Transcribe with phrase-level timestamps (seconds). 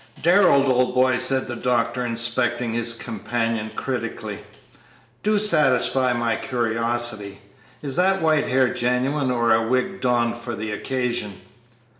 [0.23, 4.39] "Darrell, old boy," said the doctor, inspecting his companion critically,
[5.21, 7.37] "do satisfy my curiosity:
[7.83, 11.33] is that white hair genuine or a wig donned for the occasion?"